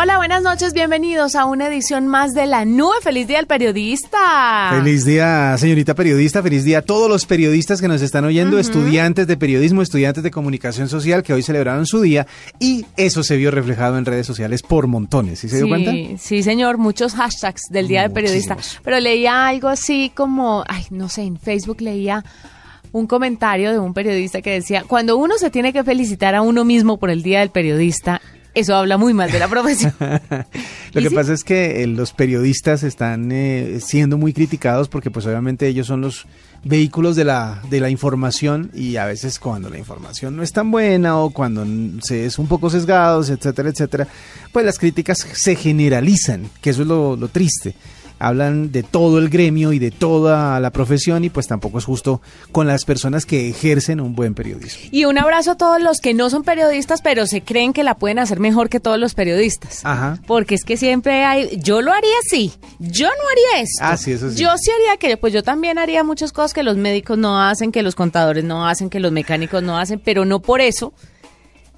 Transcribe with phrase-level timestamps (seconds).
[0.00, 2.94] Hola, buenas noches, bienvenidos a una edición más de La Nube.
[3.02, 4.70] Feliz día al periodista.
[4.70, 9.26] Feliz día, señorita periodista, feliz día a todos los periodistas que nos están oyendo, estudiantes
[9.26, 12.28] de periodismo, estudiantes de comunicación social que hoy celebraron su día
[12.60, 15.40] y eso se vio reflejado en redes sociales por montones.
[15.40, 15.90] ¿Sí se dio cuenta?
[16.16, 18.56] Sí, señor, muchos hashtags del día del periodista.
[18.84, 22.24] Pero leía algo así como, ay, no sé, en Facebook leía
[22.92, 26.64] un comentario de un periodista que decía, cuando uno se tiene que felicitar a uno
[26.64, 28.22] mismo por el Día del Periodista,
[28.54, 29.94] eso habla muy mal de la profesión.
[30.92, 35.26] Lo que pasa es que eh, los periodistas están eh, siendo muy criticados porque pues
[35.26, 36.26] obviamente ellos son los
[36.64, 40.70] vehículos de la, de la información y a veces cuando la información no es tan
[40.70, 41.64] buena o cuando
[42.02, 44.08] se es un poco sesgados, etcétera, etcétera,
[44.52, 47.74] pues las críticas se generalizan, que eso es lo, lo triste
[48.18, 52.20] hablan de todo el gremio y de toda la profesión y pues tampoco es justo
[52.52, 54.88] con las personas que ejercen un buen periodismo.
[54.90, 57.94] Y un abrazo a todos los que no son periodistas pero se creen que la
[57.94, 59.84] pueden hacer mejor que todos los periodistas.
[59.84, 60.18] Ajá.
[60.26, 63.82] Porque es que siempre hay, yo lo haría así, yo no haría esto.
[63.82, 64.36] Ah, sí, eso sí.
[64.36, 67.72] Yo sí haría que, pues yo también haría muchas cosas que los médicos no hacen,
[67.72, 70.92] que los contadores no hacen, que los mecánicos no hacen, pero no por eso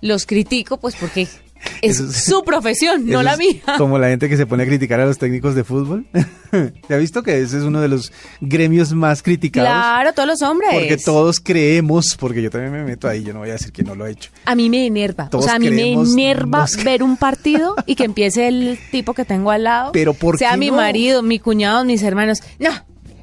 [0.00, 1.28] los critico, pues porque
[1.83, 3.61] es su profesión, no la mía.
[3.78, 6.06] Como la gente que se pone a criticar a los técnicos de fútbol.
[6.89, 9.70] ¿Te ha visto que ese es uno de los gremios más criticados?
[9.70, 10.70] Claro, todos los hombres.
[10.72, 13.82] Porque todos creemos, porque yo también me meto ahí, yo no voy a decir que
[13.84, 14.31] no lo he hecho.
[14.47, 15.28] A mí me enerva.
[15.28, 18.78] Todos o sea, a mí me enerva nos- ver un partido y que empiece el
[18.91, 19.92] tipo que tengo al lado.
[19.92, 20.77] Pero ¿por Sea qué mi no?
[20.77, 22.41] marido, mi cuñado, mis hermanos.
[22.59, 22.71] No,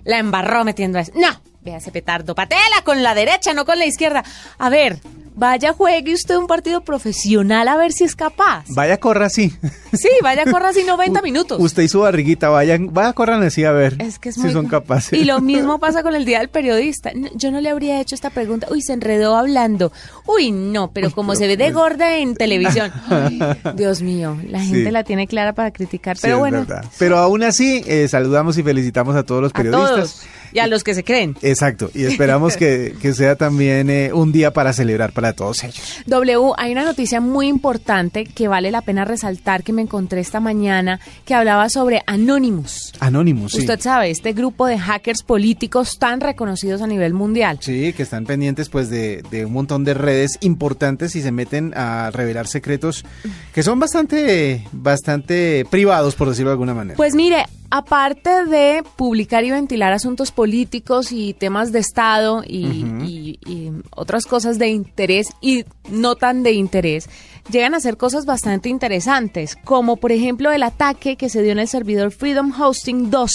[0.06, 1.12] la embarró metiendo eso.
[1.16, 1.28] No,
[1.68, 2.34] vea ese petardo.
[2.34, 4.24] Patela con la derecha, no con la izquierda.
[4.58, 5.00] A ver,
[5.36, 8.64] vaya juegue usted un partido profesional a ver si es capaz.
[8.70, 9.54] Vaya, corra así.
[9.94, 11.60] Sí, vaya corra así 90 minutos.
[11.60, 14.68] Usted y su barriguita, vayan, vaya, corran así a ver Es que es si son
[14.68, 15.12] capaces.
[15.20, 17.12] Y lo mismo pasa con el Día del Periodista.
[17.14, 18.68] No, Yo no le habría hecho esta pregunta.
[18.72, 19.92] Uy, se enredó hablando.
[20.26, 22.92] Uy, no, pero como pero se ve de pues- gorda en televisión.
[23.10, 23.40] Ay,
[23.76, 24.92] Dios mío, la gente Sí.
[24.92, 26.16] la tiene clara para criticar.
[26.18, 26.86] Sí, Pero es bueno, verdad.
[26.98, 29.90] Pero aún así, eh, saludamos y felicitamos a todos los a periodistas.
[29.90, 30.22] todos
[30.54, 31.36] y a los que se creen.
[31.42, 36.02] Exacto, y esperamos que, que sea también eh, un día para celebrar para todos ellos.
[36.06, 40.40] W, hay una noticia muy importante que vale la pena resaltar que me encontré esta
[40.40, 42.94] mañana que hablaba sobre Anonymous.
[43.00, 43.60] Anónimos, sí.
[43.60, 47.60] Usted sabe, este grupo de hackers políticos tan reconocidos a nivel mundial.
[47.62, 51.74] Sí, que están pendientes pues de, de un montón de redes importantes y se meten
[51.76, 53.06] a revelar secretos
[53.54, 56.98] que son bastante, bastante privados, por decirlo de alguna manera.
[56.98, 63.40] Pues mire, aparte de publicar y ventilar asuntos políticos y temas de Estado y, y-
[63.48, 67.10] y otras cosas de interés y no tan de interés,
[67.52, 71.60] llegan a hacer cosas bastante interesantes, como por ejemplo el ataque que se dio en
[71.60, 73.32] el servidor Freedom Hosting 2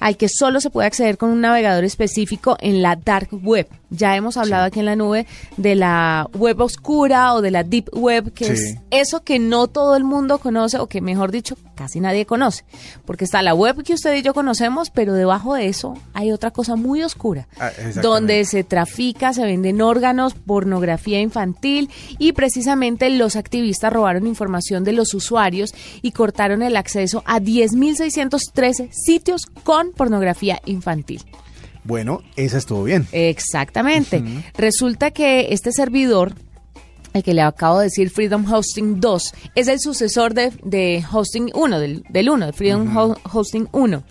[0.00, 3.66] al que solo se puede acceder con un navegador específico en la dark web.
[3.96, 7.88] Ya hemos hablado aquí en la nube de la web oscura o de la deep
[7.92, 8.52] web, que Sí.
[8.52, 12.64] es eso que no todo el mundo conoce o que mejor dicho casi nadie conoce,
[13.04, 16.52] porque está la web que usted y yo conocemos, pero debajo de eso hay otra
[16.52, 23.34] cosa muy oscura, Ah, donde se trafica, se venden órganos, pornografía infantil y precisamente los
[23.34, 30.60] activistas robaron información de los usuarios y cortaron el acceso a 10.613 sitios con pornografía
[30.66, 31.22] infantil.
[31.84, 33.06] Bueno, esa estuvo bien.
[33.12, 34.22] Exactamente.
[34.56, 36.34] Resulta que este servidor,
[37.12, 41.50] el que le acabo de decir, Freedom Hosting 2, es el sucesor de, de Hosting
[41.54, 44.02] 1, del, del 1, de Freedom Ho- Hosting 1.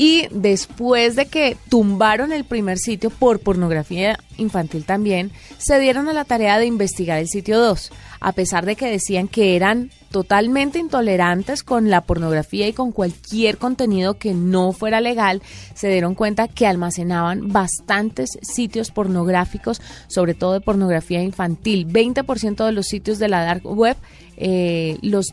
[0.00, 6.12] Y después de que tumbaron el primer sitio por pornografía infantil también, se dieron a
[6.12, 7.90] la tarea de investigar el sitio 2,
[8.20, 13.58] a pesar de que decían que eran totalmente intolerantes con la pornografía y con cualquier
[13.58, 15.42] contenido que no fuera legal,
[15.74, 21.86] se dieron cuenta que almacenaban bastantes sitios pornográficos, sobre todo de pornografía infantil.
[21.86, 23.96] 20% de los sitios de la dark web
[24.40, 25.32] eh, los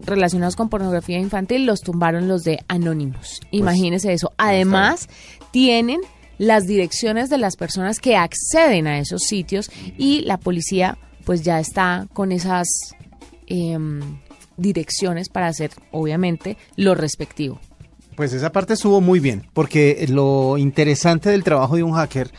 [0.00, 3.40] relacionados con pornografía infantil los tumbaron los de Anonymous.
[3.52, 4.32] Imagínese eso.
[4.38, 5.08] Además,
[5.52, 6.00] tienen
[6.38, 11.60] las direcciones de las personas que acceden a esos sitios y la policía pues ya
[11.60, 12.66] está con esas
[13.50, 14.00] em,
[14.56, 17.60] direcciones para hacer, obviamente, lo respectivo.
[18.16, 22.30] Pues esa parte estuvo muy bien, porque lo interesante del trabajo de un hacker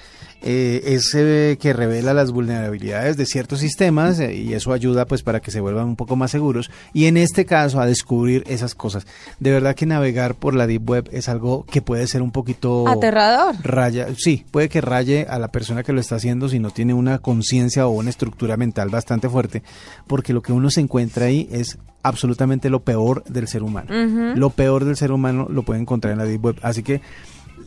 [0.41, 5.21] eh, es eh, que revela las vulnerabilidades de ciertos sistemas eh, y eso ayuda pues
[5.21, 8.73] para que se vuelvan un poco más seguros y en este caso a descubrir esas
[8.73, 9.05] cosas.
[9.39, 12.87] De verdad que navegar por la deep web es algo que puede ser un poquito
[12.87, 13.55] aterrador.
[13.63, 16.93] Raya, sí, puede que raye a la persona que lo está haciendo si no tiene
[16.93, 19.61] una conciencia o una estructura mental bastante fuerte,
[20.07, 24.35] porque lo que uno se encuentra ahí es absolutamente lo peor del ser humano.
[24.35, 27.01] Lo peor del ser humano lo puede encontrar en la deep web, así que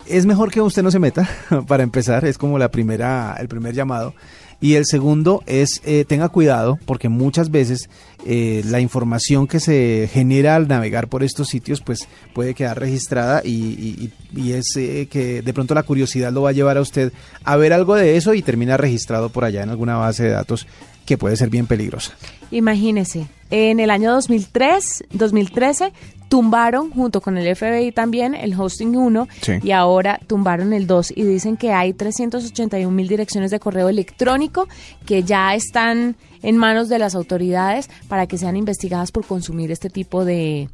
[0.07, 1.29] es mejor que usted no se meta,
[1.67, 4.15] para empezar, es como la primera, el primer llamado.
[4.61, 7.91] Y el segundo es eh, tenga cuidado porque muchas veces
[8.25, 13.43] eh, la información que se genera al navegar por estos sitios pues puede quedar registrada
[13.45, 17.13] y, es eh, que de pronto la curiosidad lo va a llevar a usted
[17.45, 20.67] a ver algo de eso y termina registrado por allá en alguna base de datos
[21.05, 22.13] que puede ser bien peligrosa.
[22.51, 25.93] Imagínese, en el año 2003, 2013
[26.29, 29.29] tumbaron junto con el FBI también el hosting 1
[29.63, 34.69] y ahora tumbaron el 2 y dicen que hay 381 mil direcciones de correo electrónico
[35.07, 39.91] que ya están en manos de las autoridades para que sean investigadas por consumir este
[39.91, 40.69] tipo de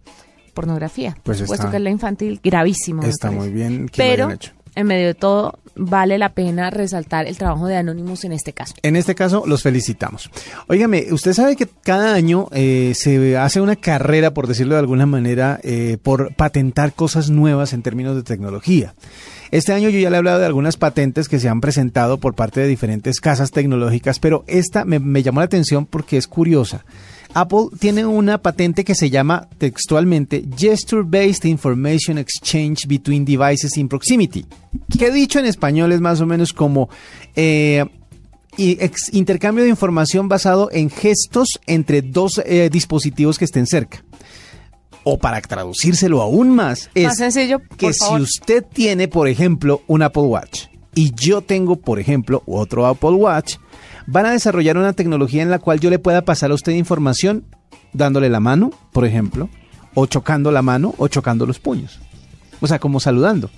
[0.55, 1.17] pornografía.
[1.23, 3.03] Pues puesto que es la infantil gravísimo.
[3.03, 7.27] Está muy bien que Pero, lo hecho en medio de todo, vale la pena resaltar
[7.27, 8.75] el trabajo de Anonymous en este caso.
[8.83, 10.31] En este caso, los felicitamos.
[10.69, 15.07] Óigame, usted sabe que cada año eh, se hace una carrera, por decirlo de alguna
[15.07, 18.95] manera, eh, por patentar cosas nuevas en términos de tecnología.
[19.51, 22.35] Este año yo ya le he hablado de algunas patentes que se han presentado por
[22.35, 26.85] parte de diferentes casas tecnológicas, pero esta me, me llamó la atención porque es curiosa.
[27.35, 33.89] Apple tiene una patente que se llama textualmente Gesture Based Information Exchange Between Devices in
[33.89, 34.47] Proximity,
[34.99, 36.89] que dicho en español es más o menos como
[37.37, 37.85] eh,
[39.13, 44.05] intercambio de información basado en gestos entre dos eh, dispositivos que estén cerca.
[45.03, 50.25] O para traducírselo aún más, es sencillo, que si usted tiene, por ejemplo, un Apple
[50.25, 53.57] Watch y yo tengo, por ejemplo, otro Apple Watch,
[54.11, 57.45] van a desarrollar una tecnología en la cual yo le pueda pasar a usted información
[57.93, 59.49] dándole la mano, por ejemplo,
[59.95, 62.01] o chocando la mano o chocando los puños.
[62.61, 63.51] O sea, como saludando.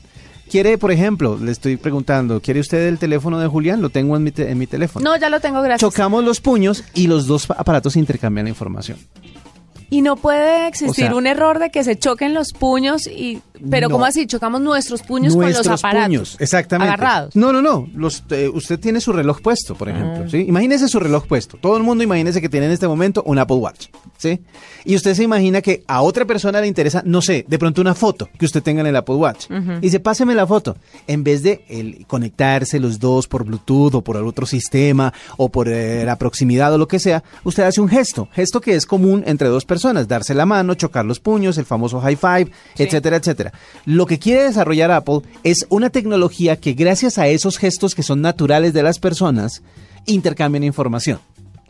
[0.50, 3.80] ¿Quiere, por ejemplo, le estoy preguntando, ¿quiere usted el teléfono de Julián?
[3.80, 5.02] Lo tengo en mi, en mi teléfono.
[5.02, 5.80] No, ya lo tengo, gracias.
[5.80, 8.98] Chocamos los puños y los dos aparatos intercambian la información.
[9.88, 13.40] Y no puede existir un error de que se choquen los puños y
[13.70, 14.26] pero ¿cómo así?
[14.26, 16.06] Chocamos nuestros puños con los aparatos.
[16.06, 16.92] Puños, exactamente.
[16.92, 17.36] Agarrados.
[17.36, 17.88] No, no, no.
[17.94, 20.24] Los, eh, usted tiene su reloj puesto, por ejemplo.
[20.26, 20.30] Ah.
[20.30, 20.44] ¿sí?
[20.48, 21.56] Imagínese su reloj puesto.
[21.58, 23.88] Todo el mundo imagínese que tiene en este momento un Apple Watch.
[24.18, 24.40] ¿sí?
[24.84, 27.94] Y usted se imagina que a otra persona le interesa, no sé, de pronto una
[27.94, 29.46] foto que usted tenga en el Apple Watch.
[29.50, 30.76] Y dice, páseme la foto.
[31.06, 35.68] En vez de el conectarse los dos por Bluetooth o por otro sistema o por
[35.68, 38.28] eh, la proximidad o lo que sea, usted hace un gesto.
[38.32, 40.08] Gesto que es común entre dos personas.
[40.08, 43.41] Darse la mano chocar los puños, el famoso high five, etcétera, etcétera.
[43.84, 48.20] Lo que quiere desarrollar Apple es una tecnología que gracias a esos gestos que son
[48.20, 49.62] naturales de las personas,
[50.06, 51.18] intercambien información.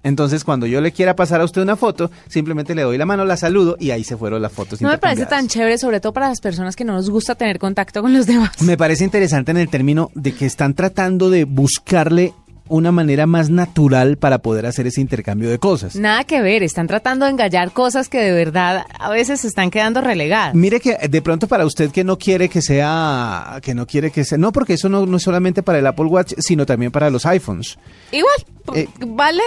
[0.05, 3.25] Entonces, cuando yo le quiera pasar a usted una foto, simplemente le doy la mano,
[3.25, 4.81] la saludo y ahí se fueron las fotos.
[4.81, 7.59] No me parece tan chévere, sobre todo para las personas que no nos gusta tener
[7.59, 8.61] contacto con los demás.
[8.63, 12.35] Me parece interesante en el término de que están tratando de buscarle
[12.73, 15.95] una manera más natural para poder hacer ese intercambio de cosas.
[15.95, 19.71] Nada que ver, están tratando de engallar cosas que de verdad a veces se están
[19.71, 20.55] quedando relegadas.
[20.55, 24.25] Mire que de pronto para usted que no quiere que sea, que no quiere que
[24.25, 27.11] sea, no, porque eso no, no es solamente para el Apple Watch, sino también para
[27.11, 27.79] los iPhones.
[28.11, 28.35] Igual,
[28.75, 29.43] eh, vale,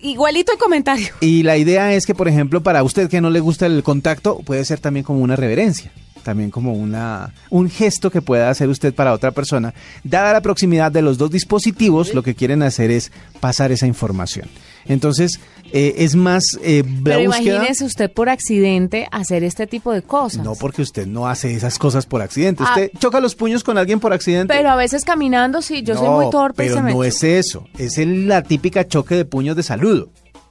[0.00, 1.08] igualito el comentario.
[1.20, 4.38] Y la idea es que, por ejemplo, para usted que no le gusta el contacto,
[4.38, 8.94] puede ser también como una reverencia también como una, un gesto que pueda hacer usted
[8.94, 9.74] para otra persona.
[10.04, 14.48] Dada la proximidad de los dos dispositivos, lo que quieren hacer es pasar esa información.
[14.86, 15.40] Entonces,
[15.72, 20.44] eh, es más eh, Pero imagínese usted por accidente hacer este tipo de cosas.
[20.44, 22.62] No, porque usted no hace esas cosas por accidente.
[22.62, 22.98] Usted ah.
[22.98, 24.52] choca los puños con alguien por accidente.
[24.54, 26.64] Pero a veces caminando, sí, yo soy muy torpe.
[26.64, 27.66] Pero no es eso.
[27.78, 30.10] Es la típica choque de puños de saludo.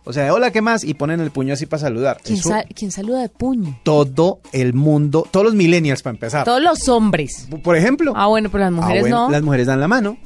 [0.09, 0.83] O sea, hola, ¿qué más?
[0.83, 2.17] Y ponen el puño así para saludar.
[2.23, 3.79] ¿Quién, saluda de puño?
[3.83, 6.45] Todo el mundo, todos los millennials para empezar.
[6.45, 7.47] Todos los hombres.
[7.63, 8.13] Por ejemplo.
[8.15, 9.29] Ah, bueno, pero las mujeres ah, no.
[9.29, 10.17] Las mujeres dan la mano.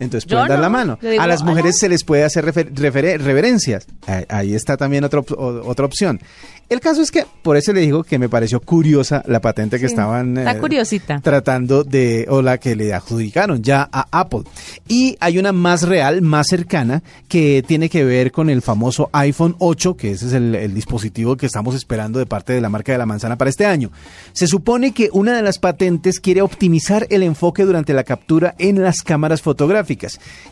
[0.00, 0.98] Entonces pueden dar la mano.
[1.18, 3.86] a las mujeres se les puede hacer reverencias.
[4.28, 5.20] Ahí está también otra
[5.84, 6.20] opción.
[6.68, 9.86] El caso es que, por eso le digo que me pareció curiosa la patente que
[9.86, 10.44] estaban eh,
[11.22, 14.42] tratando de, o la que le adjudicaron ya a Apple.
[14.86, 19.56] Y hay una más real, más cercana, que tiene que ver con el famoso iPhone
[19.58, 22.98] 8, que ese es el, dispositivo que estamos esperando de parte de la marca de
[22.98, 23.90] la manzana para este año.
[24.34, 28.82] Se supone que una de las patentes quiere optimizar el enfoque durante la captura en
[28.82, 29.87] las cámaras fotográficas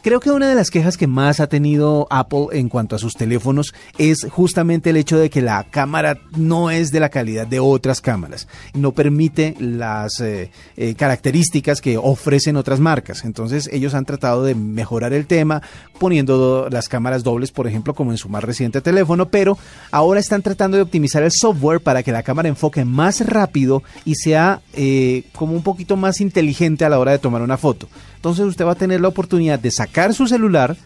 [0.02, 3.14] Creo que una de las quejas que más ha tenido Apple en cuanto a sus
[3.14, 7.60] teléfonos es justamente el hecho de que la cámara no es de la calidad de
[7.60, 13.24] otras cámaras, no permite las eh, eh, características que ofrecen otras marcas.
[13.24, 15.62] Entonces ellos han tratado de mejorar el tema
[15.98, 19.58] poniendo las cámaras dobles, por ejemplo, como en su más reciente teléfono, pero
[19.90, 24.14] ahora están tratando de optimizar el software para que la cámara enfoque más rápido y
[24.14, 27.88] sea eh, como un poquito más inteligente a la hora de tomar una foto.
[28.16, 30.76] Entonces usted va a tener la oportunidad de sacar su celular,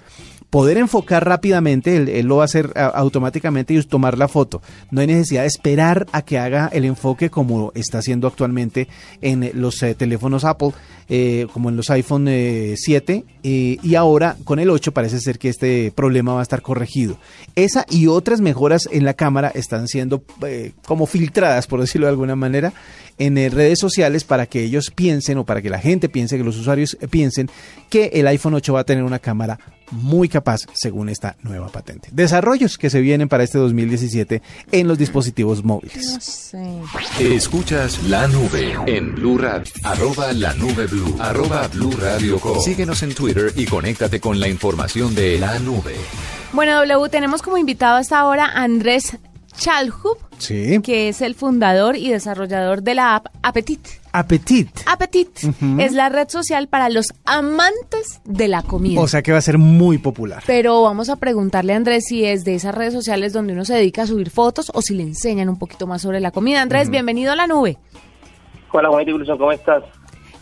[0.51, 4.61] poder enfocar rápidamente, él, lo va a hacer automáticamente y tomar la foto.
[4.91, 8.89] No hay necesidad de esperar a que haga el enfoque como está haciendo actualmente
[9.23, 10.73] en los eh, teléfonos Apple,
[11.09, 15.49] eh, como en los iPhone 7 eh, y ahora con el 8 parece ser que
[15.49, 17.19] este problema va a estar corregido.
[17.55, 20.23] Esa y otras mejoras en la cámara están siendo
[20.85, 22.73] como filtradas, por decirlo de alguna manera,
[23.21, 26.57] en redes sociales para que ellos piensen o para que la gente piense, que los
[26.57, 27.51] usuarios piensen
[27.91, 29.61] que el iPhone 8 va a tener una cámara
[29.91, 32.09] muy capaz según esta nueva patente.
[32.13, 34.41] Desarrollos que se vienen para este 2017
[34.73, 36.55] en los dispositivos móviles.
[37.19, 43.15] Escuchas la nube en Blue Radio, arroba la nube Blue, arroba Blue Radio Síguenos en
[43.15, 45.95] Twitter y conéctate con la información de la nube.
[46.53, 49.19] Bueno, W, tenemos como invitado hasta ahora a Andrés
[49.57, 50.19] Chalhub,
[50.83, 53.87] que es el fundador y desarrollador de la app Appetit.
[54.13, 54.69] Appetit.
[54.87, 55.29] Appetit
[55.79, 59.01] es la red social para los amantes de la comida.
[59.01, 60.43] O sea que va a ser muy popular.
[60.47, 63.75] Pero vamos a preguntarle a Andrés si es de esas redes sociales donde uno se
[63.75, 66.63] dedica a subir fotos o si le enseñan un poquito más sobre la comida.
[66.63, 67.79] Andrés, bienvenido a la nube.
[68.73, 69.83] Hola, Juanito Inclusión, ¿cómo estás?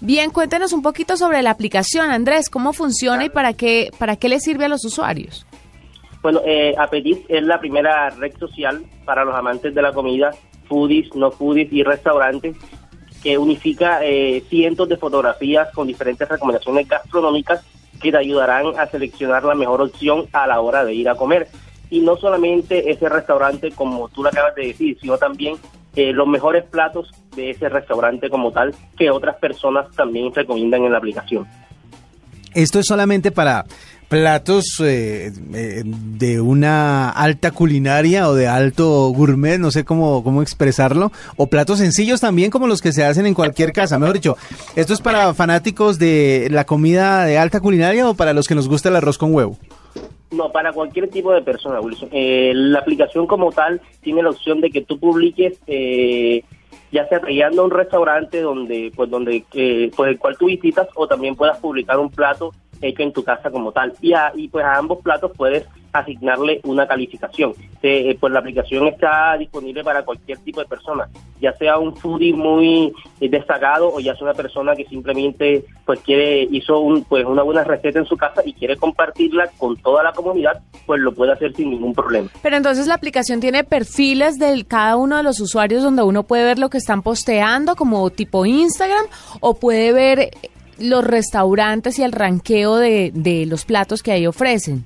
[0.00, 4.28] Bien, cuéntenos un poquito sobre la aplicación, Andrés, cómo funciona y para qué, para qué
[4.28, 5.44] le sirve a los usuarios.
[6.22, 10.32] Bueno, eh, Appetit es la primera red social para los amantes de la comida,
[10.68, 12.56] foodies, no foodies y restaurantes,
[13.22, 17.64] que unifica eh, cientos de fotografías con diferentes recomendaciones gastronómicas
[18.00, 21.48] que te ayudarán a seleccionar la mejor opción a la hora de ir a comer.
[21.90, 25.56] Y no solamente ese restaurante, como tú lo acabas de decir, sino también
[25.96, 30.92] eh, los mejores platos de ese restaurante como tal que otras personas también recomiendan en
[30.92, 31.46] la aplicación.
[32.54, 33.64] Esto es solamente para
[34.08, 40.42] platos eh, eh, de una alta culinaria o de alto gourmet, no sé cómo, cómo
[40.42, 44.36] expresarlo, o platos sencillos también como los que se hacen en cualquier casa, mejor dicho,
[44.76, 48.68] ¿esto es para fanáticos de la comida de alta culinaria o para los que nos
[48.68, 49.58] gusta el arroz con huevo?
[50.30, 52.10] No, para cualquier tipo de persona, Wilson.
[52.12, 55.58] Eh, la aplicación como tal tiene la opción de que tú publiques
[56.90, 59.44] ya sea a un restaurante donde pues donde
[59.94, 63.50] pues el cual tú visitas o también puedas publicar un plato hecho en tu casa
[63.50, 63.92] como tal.
[64.00, 67.54] Y, a, y pues a ambos platos puedes asignarle una calificación.
[67.82, 71.08] Eh, pues la aplicación está disponible para cualquier tipo de persona,
[71.40, 76.00] ya sea un foodie muy eh, destacado o ya sea una persona que simplemente pues
[76.00, 80.02] quiere hizo un pues una buena receta en su casa y quiere compartirla con toda
[80.02, 82.28] la comunidad, pues lo puede hacer sin ningún problema.
[82.42, 86.44] Pero entonces la aplicación tiene perfiles de cada uno de los usuarios donde uno puede
[86.44, 89.06] ver lo que están posteando como tipo Instagram
[89.40, 90.30] o puede ver
[90.78, 94.84] los restaurantes y el ranqueo de, de los platos que ahí ofrecen.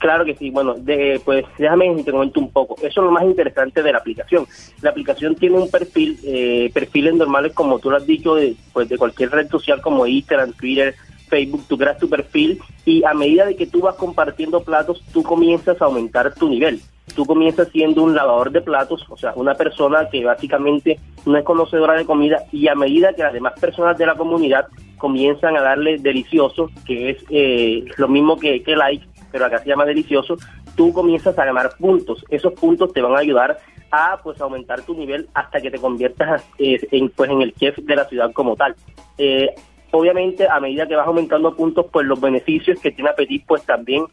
[0.00, 2.74] Claro que sí, bueno, de, pues déjame te comento un poco.
[2.76, 4.46] Eso es lo más interesante de la aplicación.
[4.80, 8.88] La aplicación tiene un perfil, eh, perfiles normales como tú lo has dicho, de, pues
[8.88, 10.94] de cualquier red social como Instagram, Twitter,
[11.28, 15.22] Facebook, tú creas tu perfil y a medida de que tú vas compartiendo platos, tú
[15.22, 16.80] comienzas a aumentar tu nivel.
[17.14, 21.44] Tú comienzas siendo un lavador de platos, o sea, una persona que básicamente no es
[21.44, 24.66] conocedora de comida y a medida que las demás personas de la comunidad
[24.98, 29.84] comienzan a darle delicioso, que es eh, lo mismo que, like, pero acá se llama
[29.84, 30.36] delicioso,
[30.76, 32.24] tú comienzas a ganar puntos.
[32.28, 33.58] Esos puntos te van a ayudar
[33.90, 37.76] a pues aumentar tu nivel hasta que te conviertas eh, en pues en el chef
[37.78, 38.76] de la ciudad como tal.
[39.18, 39.54] Eh,
[39.90, 44.04] obviamente a medida que vas aumentando puntos, pues los beneficios que tiene Apetit pues también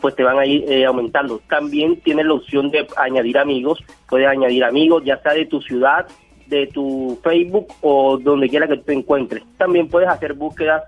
[0.00, 1.40] pues te van a ir eh, aumentando.
[1.48, 6.06] También tienes la opción de añadir amigos, puedes añadir amigos ya sea de tu ciudad,
[6.46, 9.42] de tu Facebook o donde quiera que te encuentres.
[9.56, 10.84] También puedes hacer búsquedas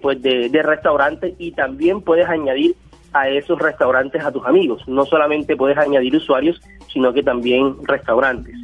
[0.00, 2.76] pues de, de restaurantes y también puedes añadir
[3.12, 4.86] a esos restaurantes a tus amigos.
[4.86, 6.60] No solamente puedes añadir usuarios,
[6.92, 8.54] sino que también restaurantes.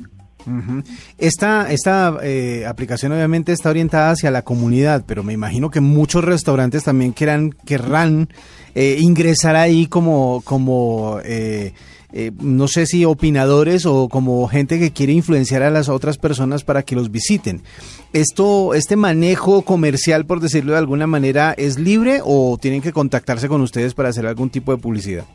[1.18, 6.24] Esta, esta eh, aplicación obviamente está orientada hacia la comunidad, pero me imagino que muchos
[6.24, 8.28] restaurantes también querrán, querrán
[8.74, 11.72] eh, ingresar ahí como, como eh,
[12.10, 16.64] eh, no sé si opinadores o como gente que quiere influenciar a las otras personas
[16.64, 17.62] para que los visiten.
[18.14, 23.48] Esto, este manejo comercial, por decirlo de alguna manera, ¿es libre o tienen que contactarse
[23.48, 25.26] con ustedes para hacer algún tipo de publicidad?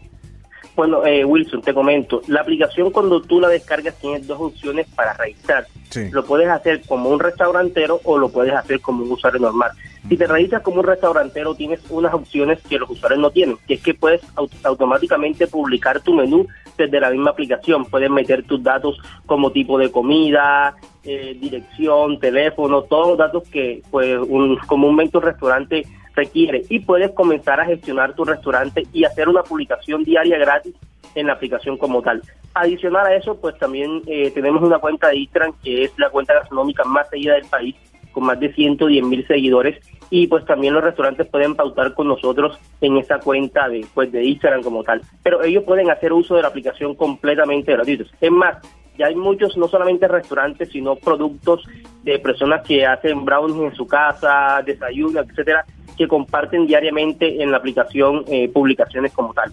[0.75, 5.13] Bueno, eh, Wilson, te comento, la aplicación cuando tú la descargas tiene dos opciones para
[5.13, 5.67] registrar.
[6.11, 9.71] Lo puedes hacer como un restaurantero o lo puedes hacer como un usuario normal.
[10.09, 13.75] Si te realizas como un restaurantero, tienes unas opciones que los usuarios no tienen, que
[13.75, 14.21] es que puedes
[14.63, 17.85] automáticamente publicar tu menú desde la misma aplicación.
[17.85, 23.83] Puedes meter tus datos como tipo de comida, eh, dirección, teléfono, todos los datos que
[23.91, 26.63] pues un, comúnmente un restaurante requiere.
[26.69, 30.75] Y puedes comenzar a gestionar tu restaurante y hacer una publicación diaria gratis
[31.15, 32.21] en la aplicación como tal.
[32.53, 36.33] Adicional a eso, pues también eh, tenemos una cuenta de Instagram que es la cuenta
[36.33, 37.75] gastronómica más seguida del país,
[38.11, 42.59] con más de 110 mil seguidores y pues también los restaurantes pueden pautar con nosotros
[42.81, 45.01] en esa cuenta de pues de Instagram como tal.
[45.23, 48.13] Pero ellos pueden hacer uso de la aplicación completamente gratuitos.
[48.21, 48.57] Es más,
[48.95, 51.67] ya hay muchos, no solamente restaurantes, sino productos
[52.03, 57.57] de personas que hacen brownies en su casa, desayuno, etcétera, que comparten diariamente en la
[57.57, 59.51] aplicación eh, publicaciones como tal.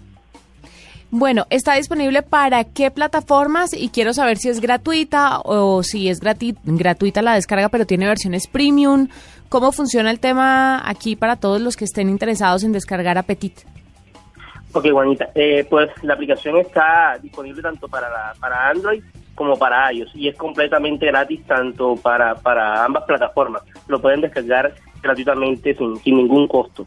[1.13, 6.21] Bueno, está disponible para qué plataformas y quiero saber si es gratuita o si es
[6.21, 9.09] gratuita la descarga, pero tiene versiones premium.
[9.49, 13.59] ¿Cómo funciona el tema aquí para todos los que estén interesados en descargar Apetit?
[14.73, 19.03] Ok, Juanita, eh, pues la aplicación está disponible tanto para, para Android
[19.35, 23.63] como para iOS y es completamente gratis tanto para, para ambas plataformas.
[23.89, 26.87] Lo pueden descargar gratuitamente sin, sin ningún costo.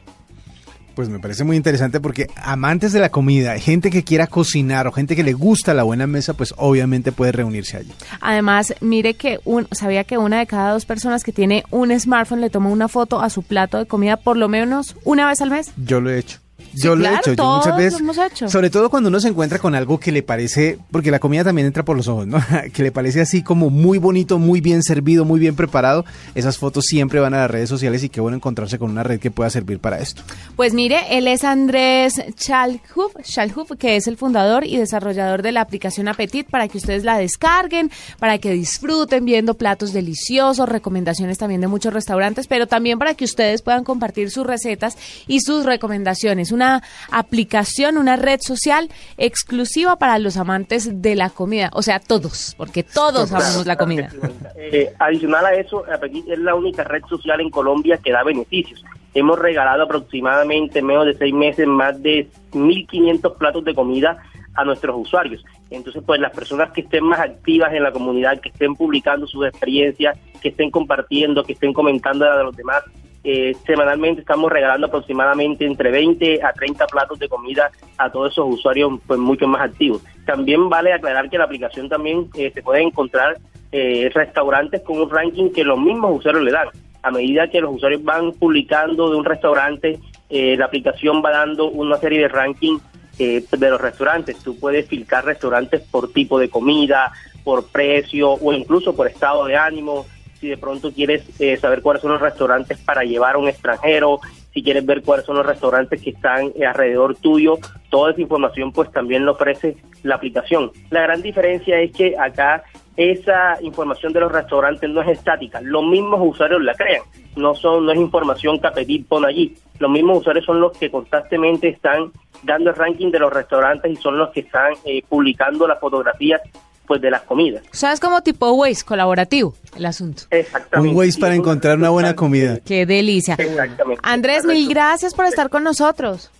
[0.96, 4.92] Pues me parece muy interesante porque amantes de la comida, gente que quiera cocinar o
[4.92, 7.92] gente que le gusta la buena mesa, pues obviamente puede reunirse allí.
[8.22, 12.42] Además, mire que un, sabía que una de cada dos personas que tiene un smartphone
[12.42, 15.50] le toma una foto a su plato de comida por lo menos una vez al
[15.50, 15.74] mes.
[15.78, 16.43] Yo lo he hecho.
[16.74, 18.52] Yo lo he hecho, yo muchas veces.
[18.52, 21.68] Sobre todo cuando uno se encuentra con algo que le parece, porque la comida también
[21.68, 22.38] entra por los ojos, ¿no?
[22.74, 26.06] que le parece así como muy bonito, muy bien servido, muy bien preparado.
[26.36, 29.20] Esas fotos siempre van a las redes sociales y qué bueno encontrarse con una red
[29.20, 30.24] que pueda servir para esto.
[30.56, 35.62] Pues mire, él es Andrés Chalhuf, Chalhuf que es el fundador y desarrollador de la
[35.62, 41.62] aplicación Apetit para que ustedes la descarguen, para que disfruten viendo platos deliciosos, recomendaciones también
[41.62, 46.52] de muchos restaurantes, pero también para que ustedes puedan compartir sus recetas y sus recomendaciones
[46.54, 52.56] una aplicación, una red social exclusiva para los amantes de la comida, o sea, todos,
[52.58, 54.10] porque todos amamos la comida.
[54.56, 58.84] Eh, adicional a eso, es la única red social en Colombia que da beneficios.
[59.14, 64.18] Hemos regalado aproximadamente en menos de seis meses más de 1.500 platos de comida
[64.56, 65.44] a nuestros usuarios.
[65.70, 69.46] Entonces, pues las personas que estén más activas en la comunidad, que estén publicando sus
[69.46, 72.84] experiencias, que estén compartiendo, que estén comentando a los demás,
[73.26, 78.54] eh, semanalmente estamos regalando aproximadamente entre 20 a 30 platos de comida a todos esos
[78.54, 80.02] usuarios pues mucho más activos.
[80.26, 83.38] También vale aclarar que la aplicación también eh, se puede encontrar
[83.72, 86.68] eh, restaurantes con un ranking que los mismos usuarios le dan.
[87.02, 91.98] A medida que los usuarios van publicando de un restaurante, la aplicación va dando una
[91.98, 92.82] serie de rankings
[93.18, 94.38] de los restaurantes.
[94.40, 97.12] Tú puedes filtrar restaurantes por tipo de comida,
[97.44, 100.06] por precio o incluso por estado de ánimo
[100.44, 104.20] si de pronto quieres eh, saber cuáles son los restaurantes para llevar a un extranjero,
[104.54, 108.74] si quieres ver cuáles son los restaurantes que están eh, alrededor tuyo, toda esa información
[108.74, 110.70] pues también lo ofrece la aplicación.
[110.90, 112.66] La gran diferencia es que acá
[112.98, 117.04] esa información de los restaurantes no es estática, los mismos usuarios la crean,
[117.38, 120.92] no son no es información que Apetit pone allí, los mismos usuarios son los que
[120.92, 122.12] constantemente están
[122.44, 126.42] dando el ranking de los restaurantes y son los que están eh, publicando las fotografías
[126.88, 127.64] pues de las comidas.
[127.72, 130.24] O sea, es como tipo Waze, colaborativo el asunto.
[130.30, 130.90] Exactamente.
[130.90, 132.60] Un Waze para encontrar una buena comida.
[132.66, 133.36] Qué delicia.
[133.36, 134.02] Exactamente.
[134.04, 136.32] Andrés, mil gracias por estar con nosotros.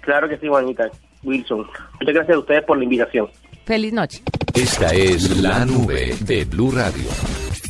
[0.00, 0.90] Claro que sí, Juanita.
[1.22, 1.66] Wilson.
[2.00, 3.28] Muchas gracias a ustedes por la invitación.
[3.64, 4.22] Feliz noche.
[4.54, 7.08] Esta es la nube de Blue Radio.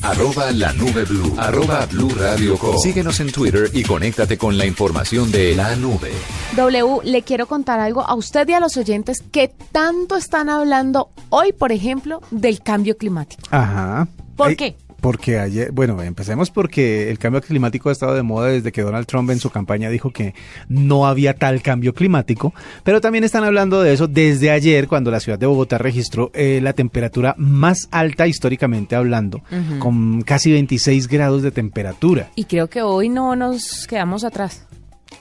[0.02, 1.32] Arroba la nube blue.
[1.38, 6.10] Arroba blue radio Síguenos en Twitter y conéctate con la información de la nube.
[6.56, 11.10] W, le quiero contar algo a usted y a los oyentes que tanto están hablando
[11.30, 13.42] hoy, por ejemplo, del cambio climático.
[13.50, 14.08] Ajá.
[14.36, 14.76] ¿Por qué?
[15.02, 19.04] Porque ayer, bueno, empecemos porque el cambio climático ha estado de moda desde que Donald
[19.04, 20.32] Trump en su campaña dijo que
[20.68, 25.18] no había tal cambio climático, pero también están hablando de eso desde ayer cuando la
[25.18, 29.42] ciudad de Bogotá registró eh, la temperatura más alta históricamente hablando,
[29.80, 32.30] con casi 26 grados de temperatura.
[32.36, 34.66] Y creo que hoy no nos quedamos atrás.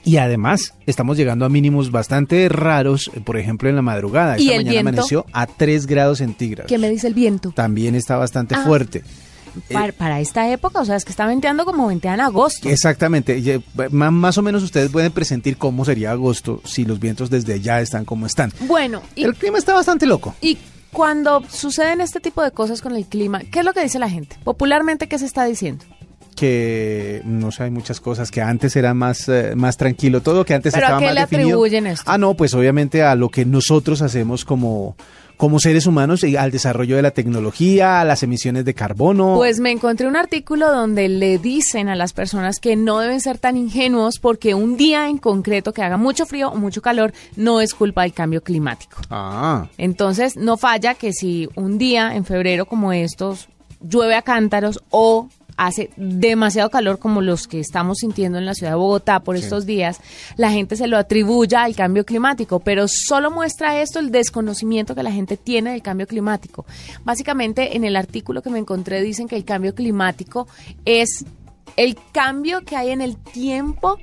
[0.04, 4.38] Y además, estamos llegando a mínimos bastante raros, por ejemplo, en la madrugada.
[4.38, 6.70] Esta mañana amaneció a 3 grados centígrados.
[6.70, 7.52] ¿Qué me dice el viento?
[7.52, 8.64] También está bastante ah.
[8.64, 9.04] fuerte.
[9.70, 12.70] Eh, para, esta época, o sea, es que está venteando como ventea en agosto.
[12.70, 13.62] Exactamente,
[13.92, 18.06] más o menos ustedes pueden presentir cómo sería agosto si los vientos desde ya están
[18.06, 18.54] como están.
[18.62, 20.36] Bueno, el clima está bastante loco.
[20.42, 20.58] Y
[20.92, 24.10] cuando suceden este tipo de cosas con el clima, ¿qué es lo que dice la
[24.10, 24.38] gente?
[24.44, 25.86] Popularmente, ¿qué se está diciendo?
[26.42, 30.56] Que no sé, hay muchas cosas que antes era más, eh, más tranquilo todo, que
[30.56, 31.50] antes ¿Pero estaba a qué más le definido.
[31.50, 32.04] atribuyen esto?
[32.12, 34.96] Ah, no, pues obviamente a lo que nosotros hacemos como
[35.38, 39.34] como seres humanos y al desarrollo de la tecnología, a las emisiones de carbono.
[39.38, 43.40] Pues me encontré un artículo donde le dicen a las personas que no deben ser
[43.40, 47.60] tan ingenuos porque un día en concreto que haga mucho frío o mucho calor no
[47.60, 48.98] es culpa del cambio climático.
[49.10, 53.48] Ah, Entonces, no falla que si un día en febrero como estos
[53.82, 58.72] llueve a cántaros o hace demasiado calor como los que estamos sintiendo en la ciudad
[58.72, 60.00] de Bogotá por estos días,
[60.38, 65.04] la gente se lo atribuya al cambio climático, pero solo muestra esto el desconocimiento que
[65.04, 66.66] la gente tiene del cambio climático.
[67.04, 70.48] Básicamente, en el artículo que me encontré dicen que el cambio climático
[70.86, 71.26] es
[71.78, 73.98] el cambio que hay en el tiempo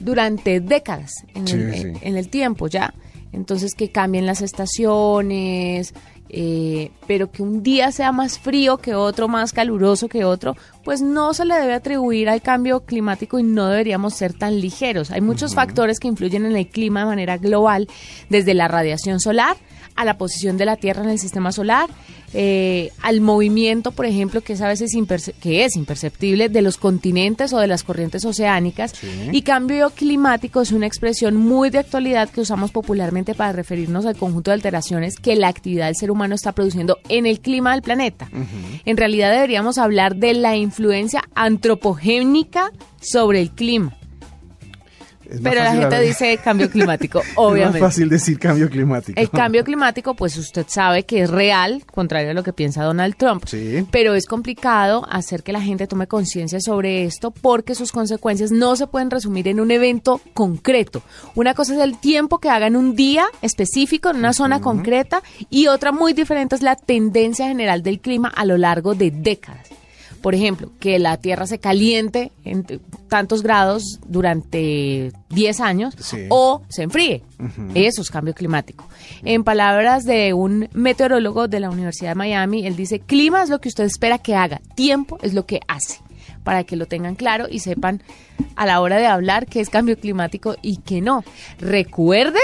[0.00, 1.80] durante décadas, en, Sí, el, sí.
[1.80, 2.94] en- en el tiempo ya.
[3.32, 5.94] Entonces que cambien las estaciones,
[6.34, 11.02] eh, pero que un día sea más frío que otro, más caluroso que otro, pues
[11.02, 15.10] no se le debe atribuir al cambio climático y no deberíamos ser tan ligeros.
[15.10, 17.86] Hay muchos factores que influyen en el clima de manera global,
[18.30, 19.56] desde la radiación solar
[19.94, 21.90] a la posición de la Tierra en el sistema solar,
[22.34, 24.92] eh, al movimiento, por ejemplo, que es a veces
[25.40, 28.94] que es imperceptible de los continentes o de las corrientes oceánicas.
[29.32, 34.16] Y cambio climático es una expresión muy de actualidad que usamos popularmente para referirnos al
[34.16, 37.82] conjunto de alteraciones que la actividad del ser humano está produciendo en el clima del
[37.82, 38.28] planeta.
[38.84, 43.96] En realidad deberíamos hablar de la influencia antropogénica sobre el clima.
[45.32, 47.80] Es más Pero la gente hablar- dice cambio climático, Es obviamente.
[47.80, 49.20] más fácil decir cambio climático.
[49.20, 53.16] El cambio climático, pues usted sabe que es real, contrario a lo que piensa Donald
[53.16, 53.44] Trump.
[53.46, 53.86] Sí.
[53.90, 58.76] Pero es complicado hacer que la gente tome conciencia sobre esto porque sus consecuencias no
[58.76, 61.02] se pueden resumir en un evento concreto.
[61.34, 65.22] Una cosa es el tiempo que haga en un día específico, en una zona concreta,
[65.50, 69.68] y otra muy diferente es la tendencia general del clima a lo largo de décadas.
[70.22, 72.64] Por ejemplo, que la Tierra se caliente en
[73.08, 76.26] tantos grados durante 10 años Sí.
[76.28, 77.22] o se enfríe.
[77.74, 78.88] Eso es cambio climático.
[79.24, 83.60] En palabras de un meteorólogo de la Universidad de Miami, él dice, clima es lo
[83.60, 85.98] que usted espera que haga, tiempo es lo que hace,
[86.44, 88.00] para que lo tengan claro y sepan
[88.54, 91.24] a la hora de hablar qué es cambio climático y qué no.
[91.58, 92.38] Recuerde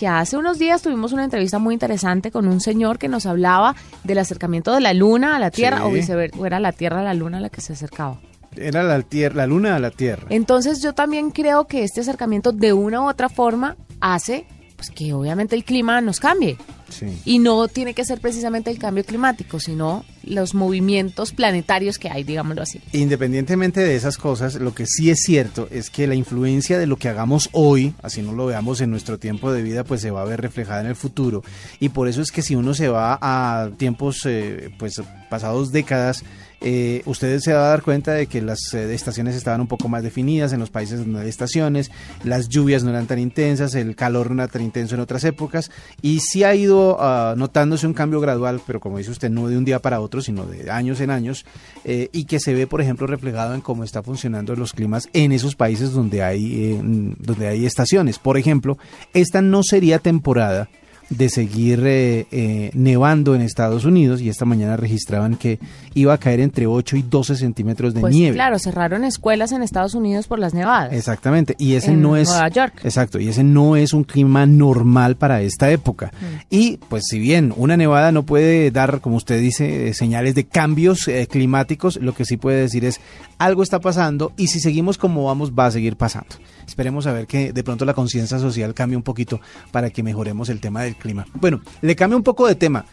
[0.00, 3.76] que hace unos días tuvimos una entrevista muy interesante con un señor que nos hablaba
[4.02, 5.82] del acercamiento de la luna a la Tierra Sí.
[5.84, 8.18] o viceversa, o era la Tierra a la luna la que se acercaba.
[8.56, 10.24] Era la, tierra, la luna a la tierra.
[10.30, 14.46] Entonces yo también creo que este acercamiento de una u otra forma hace
[14.80, 16.56] pues, que obviamente el clima nos cambie.
[16.88, 17.20] Sí.
[17.26, 22.24] Y no tiene que ser precisamente el cambio climático, sino los movimientos planetarios que hay,
[22.24, 22.80] digámoslo así.
[22.92, 26.96] Independientemente de esas cosas, lo que sí es cierto es que la influencia de lo
[26.96, 30.22] que hagamos hoy, así no lo veamos en nuestro tiempo de vida, pues se va
[30.22, 31.44] a ver reflejada en el futuro.
[31.78, 36.24] Y por eso es que si uno se va a tiempos, eh, pues pasados décadas,
[36.60, 39.88] eh, ustedes se va a dar cuenta de que las eh, estaciones estaban un poco
[39.88, 41.90] más definidas en los países donde hay estaciones,
[42.24, 45.70] las lluvias no eran tan intensas, el calor no era tan intenso en otras épocas,
[46.02, 49.56] y sí ha ido ah, notándose un cambio gradual, pero como dice usted, no de
[49.56, 51.44] un día para otro, sino de años en años,
[51.84, 55.32] eh, y que se ve, por ejemplo, reflejado en cómo está funcionando los climas en
[55.32, 58.18] esos países donde hay, eh, donde hay estaciones.
[58.18, 58.78] Por ejemplo,
[59.14, 60.68] esta no sería temporada
[61.10, 65.58] de seguir eh, eh, nevando en Estados Unidos y esta mañana registraban que
[65.94, 68.34] iba a caer entre 8 y 12 centímetros de Pues nieve.
[68.36, 70.92] claro, cerraron escuelas en Estados Unidos por las nevadas.
[70.92, 72.80] Exactamente, y ese En no es Nueva York.
[72.84, 76.12] Exacto, y ese no es un clima normal para esta época.
[76.20, 76.36] Mm.
[76.48, 80.44] Y pues si bien una nevada no puede dar, como usted dice, eh, señales de
[80.46, 83.00] cambios eh, climáticos, lo que sí puede decir es
[83.38, 86.36] algo está pasando y si seguimos como vamos va a seguir pasando.
[86.70, 89.40] Esperemos a ver que de pronto la conciencia social cambie un poquito
[89.72, 91.26] para que mejoremos el tema del clima.
[91.34, 92.84] Bueno, le cambio un poco de tema.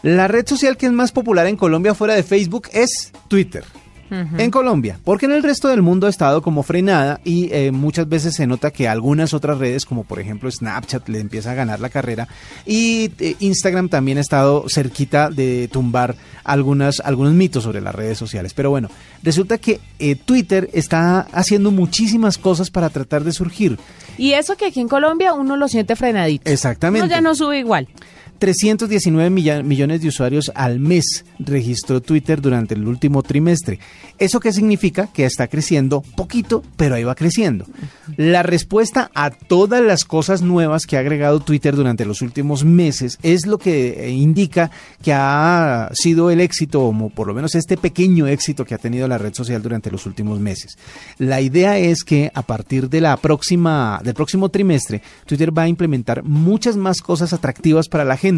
[0.00, 3.62] La red social que es más popular en Colombia fuera de Facebook es Twitter.
[4.10, 8.08] En Colombia, porque en el resto del mundo ha estado como frenada y eh, muchas
[8.08, 11.80] veces se nota que algunas otras redes, como por ejemplo Snapchat, le empieza a ganar
[11.80, 12.26] la carrera
[12.66, 18.18] y eh, Instagram también ha estado cerquita de tumbar algunas, algunos mitos sobre las redes
[18.18, 18.52] sociales.
[18.54, 18.88] Pero bueno,
[19.22, 23.78] resulta que eh, Twitter está haciendo muchísimas cosas para tratar de surgir.
[24.18, 26.50] Y eso que aquí en Colombia uno lo siente frenadito.
[26.50, 27.06] Exactamente.
[27.06, 27.88] No, ya no sube igual.
[28.40, 33.78] 319 milla- millones de usuarios al mes registró Twitter durante el último trimestre.
[34.18, 35.08] ¿Eso qué significa?
[35.12, 37.66] Que está creciendo poquito, pero ahí va creciendo.
[38.16, 43.18] La respuesta a todas las cosas nuevas que ha agregado Twitter durante los últimos meses
[43.22, 44.70] es lo que eh, indica
[45.02, 49.06] que ha sido el éxito, o por lo menos este pequeño éxito que ha tenido
[49.06, 50.78] la red social durante los últimos meses.
[51.18, 55.68] La idea es que a partir de la próxima, del próximo trimestre, Twitter va a
[55.68, 58.29] implementar muchas más cosas atractivas para la gente.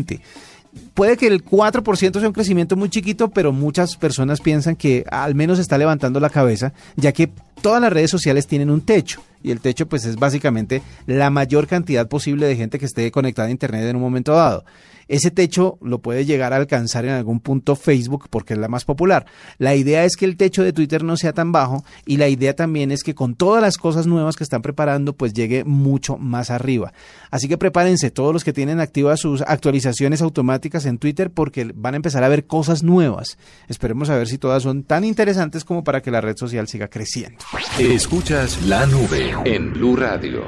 [0.95, 5.35] Puede que el 4% sea un crecimiento muy chiquito, pero muchas personas piensan que al
[5.35, 9.23] menos está levantando la cabeza, ya que todas las redes sociales tienen un techo.
[9.43, 13.49] Y el techo pues es básicamente la mayor cantidad posible de gente que esté conectada
[13.49, 14.65] a Internet en un momento dado.
[15.13, 18.87] Ese techo lo puede llegar a alcanzar en algún punto Facebook porque es la más
[18.87, 19.27] popular.
[19.59, 22.57] La idea es que el techo de Twitter no sea tan bajo y la idea
[22.57, 26.49] también es que con todas las cosas nuevas que están preparando pues llegue mucho más
[26.49, 26.95] arriba.
[27.31, 31.93] Así que prepárense todos los que tienen activas sus actualizaciones automáticas en Twitter porque van
[31.93, 33.37] a empezar a ver cosas nuevas.
[33.69, 36.89] Esperemos a ver si todas son tan interesantes como para que la red social siga
[36.89, 37.37] creciendo.
[37.79, 40.45] Escuchas la nube en Blue Radio.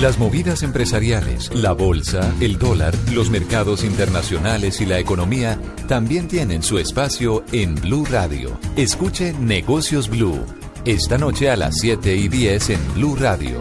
[0.00, 5.58] Las movidas empresariales, la bolsa, el dólar, los mercados internacionales y la economía
[5.88, 8.56] también tienen su espacio en Blue Radio.
[8.76, 10.38] Escuche Negocios Blue.
[10.84, 13.58] Esta noche a las 7 y 10 en Blue Radio.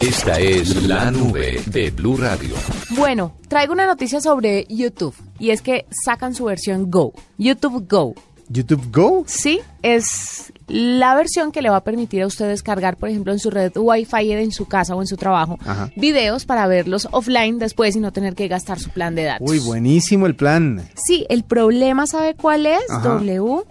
[0.00, 2.54] Esta es la nube de Blue Radio.
[2.96, 8.14] Bueno, traigo una noticia sobre YouTube y es que sacan su versión Go, YouTube Go.
[8.48, 9.24] ¿YouTube Go?
[9.26, 13.38] Sí, es la versión que le va a permitir a usted descargar, por ejemplo, en
[13.38, 15.90] su red Wi-Fi en su casa o en su trabajo, Ajá.
[15.96, 19.50] videos para verlos offline después y no tener que gastar su plan de datos.
[19.50, 20.88] Uy, buenísimo el plan.
[21.06, 23.08] Sí, el problema, ¿sabe cuál es, Ajá.
[23.08, 23.62] W?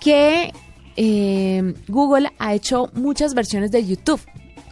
[0.00, 0.52] Que
[0.96, 4.20] eh, Google ha hecho muchas versiones de YouTube.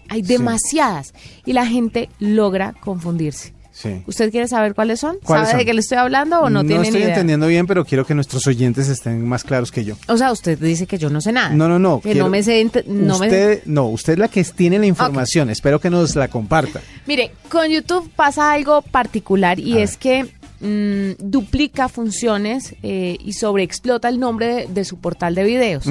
[0.08, 0.28] Hay Sí.
[0.32, 1.14] demasiadas
[1.46, 3.54] y la gente logra confundirse.
[3.72, 4.02] Sí.
[4.06, 5.16] ¿Usted quiere saber cuáles son?
[5.24, 7.14] ¿Cuáles ¿Sabe de qué le estoy hablando o no, tiene estoy ni idea?
[7.14, 9.94] entendiendo bien, pero quiero que nuestros oyentes estén más claros que yo.
[10.08, 11.50] O sea, usted dice que yo no sé nada.
[11.50, 12.00] No, no, no.
[12.00, 12.64] Que quiero- no me sé...
[12.86, 15.50] No me- usted, no, usted es la que tiene la información.
[15.50, 16.80] Espero que nos la comparta.
[17.06, 20.24] Mire, con YouTube pasa algo particular y A es que
[20.60, 25.84] mm, duplica funciones eh, y sobreexplota el nombre de, de su portal de videos.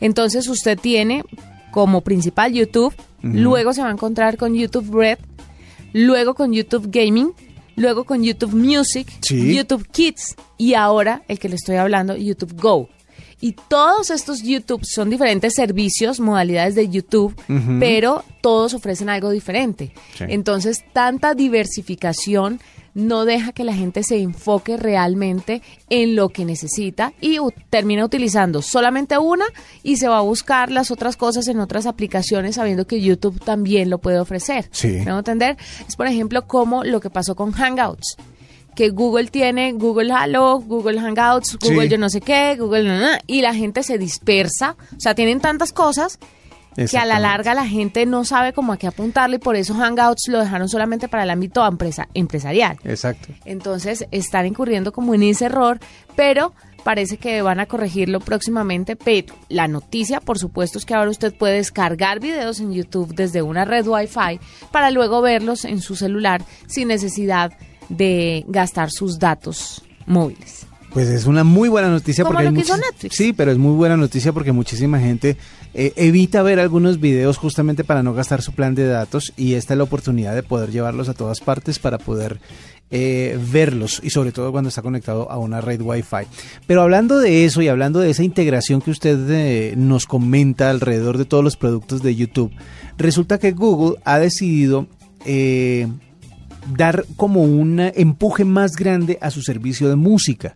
[0.00, 1.24] Entonces usted tiene
[1.72, 5.18] como principal YouTube, luego se va a encontrar con YouTube Red,
[5.94, 7.32] luego con YouTube Gaming,
[7.76, 9.56] luego con YouTube Music, Sí.
[9.56, 12.90] YouTube Kids y ahora el que le estoy hablando, YouTube Go.
[13.40, 17.34] Y todos estos YouTube son diferentes servicios, modalidades de YouTube,
[17.78, 19.92] pero todos ofrecen algo diferente.
[20.16, 20.24] Sí.
[20.28, 22.60] Entonces, tanta diversificación
[22.94, 27.38] no deja que la gente se enfoque realmente en lo que necesita y
[27.70, 29.44] termina utilizando solamente una
[29.82, 33.90] y se va a buscar las otras cosas en otras aplicaciones sabiendo que YouTube también
[33.90, 34.68] lo puede ofrecer.
[34.70, 35.02] Sí.
[35.04, 35.56] ¿Me entender?
[35.86, 38.16] Es por ejemplo como lo que pasó con Hangouts
[38.74, 41.88] que Google tiene Google Halo, Google Hangouts, Google Sí.
[41.90, 46.18] yo no sé qué, Google y la gente se dispersa, o sea, tienen tantas cosas
[46.76, 49.74] que a la larga la gente no sabe cómo a qué apuntarle y por eso
[49.74, 52.78] Hangouts lo dejaron solamente para el ámbito empresa- empresarial.
[52.84, 53.28] Exacto.
[53.44, 55.78] Entonces están incurriendo como en ese error,
[56.16, 58.96] pero parece que van a corregirlo próximamente.
[58.96, 63.40] Pero la noticia, por supuesto, es que ahora usted puede descargar videos en YouTube desde
[63.42, 67.52] una red Wi-Fi para luego verlos en su celular sin necesidad
[67.88, 70.66] de gastar sus datos móviles.
[70.92, 73.16] Pues es una muy buena noticia Como porque lo hizo Netflix.
[73.16, 75.36] Sí, pero es muy buena noticia porque muchísima gente
[75.74, 79.74] eh, evita ver algunos videos justamente para no gastar su plan de datos y esta
[79.74, 82.40] es la oportunidad de poder llevarlos a todas partes para poder
[82.96, 86.28] eh, verlos y sobre todo cuando está conectado a una red Wi-Fi.
[86.66, 91.18] Pero hablando de eso y hablando de esa integración que usted eh, nos comenta alrededor
[91.18, 92.52] de todos los productos de YouTube,
[92.96, 94.86] resulta que Google ha decidido
[95.26, 95.88] eh,
[96.76, 100.54] dar como un empuje más grande a su servicio de música.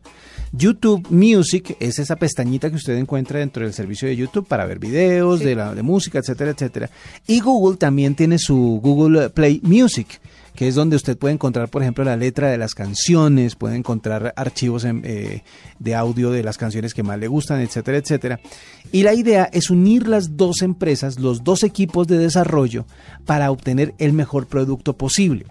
[0.53, 4.79] YouTube Music es esa pestañita que usted encuentra dentro del servicio de YouTube para ver
[4.79, 6.91] videos de, la, de música, etcétera, etcétera.
[7.27, 10.21] Y Google también tiene su Google Play Music,
[10.55, 14.33] que es donde usted puede encontrar, por ejemplo, la letra de las canciones, puede encontrar
[14.37, 15.43] archivos en, eh,
[15.79, 18.41] de audio de las canciones que más le gustan, etcétera, etcétera.
[18.91, 22.87] Y la idea es unir las dos empresas, los dos equipos de desarrollo,
[23.25, 25.47] para obtener el mejor producto posible.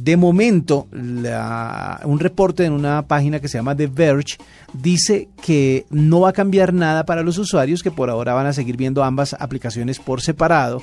[0.00, 4.36] De momento, un reporte en una página que se llama The Verge
[4.72, 8.52] dice que no va a cambiar nada para los usuarios, que por ahora van a
[8.52, 10.82] seguir viendo ambas aplicaciones por separado,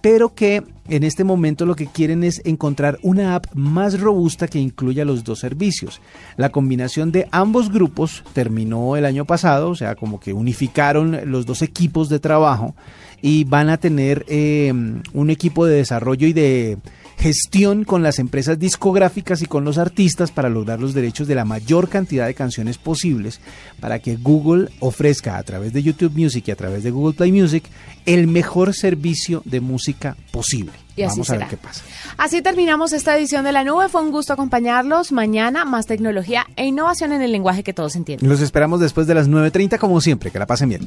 [0.00, 4.58] pero que en este momento lo que quieren es encontrar una app más robusta que
[4.58, 6.00] incluya los dos servicios.
[6.36, 11.46] La combinación de ambos grupos terminó el año pasado, o sea, como que unificaron los
[11.46, 12.74] dos equipos de trabajo
[13.22, 14.72] y van a tener eh,
[15.12, 16.78] un equipo de desarrollo y de
[17.18, 21.44] gestión con las empresas discográficas y con los artistas para lograr los derechos de la
[21.44, 23.40] mayor cantidad de canciones posibles
[23.80, 27.32] para que Google ofrezca a través de YouTube Music y a través de Google Play
[27.32, 27.64] Music
[28.04, 30.72] el mejor servicio de música posible.
[30.96, 31.82] Y así Vamos a ver qué pasa.
[32.16, 33.88] Así terminamos esta edición de la nube.
[33.88, 35.12] Fue un gusto acompañarlos.
[35.12, 38.28] Mañana más tecnología e innovación en el lenguaje que todos entienden.
[38.28, 40.30] Los esperamos después de las 9.30 como siempre.
[40.30, 40.86] Que la pasen bien.